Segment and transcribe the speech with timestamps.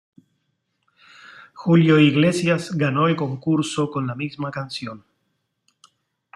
[1.53, 5.05] Julio Iglesias ganó el concurso con la misma canción.